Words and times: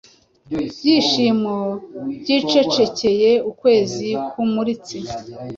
Byishimo 0.67 1.57
byicecekeye 2.19 3.31
ukwezi 3.51 4.09
kumuritse 4.29 4.97